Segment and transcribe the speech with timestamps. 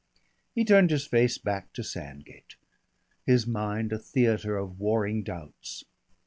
[0.55, 2.55] He turned his face back to Sandgate,
[3.23, 5.83] his mind a theatre of warring doubts.